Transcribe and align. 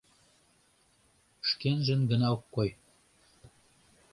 Шкенжын 1.49 2.01
гына 2.09 2.27
ок 2.35 2.43
кой. 2.55 2.69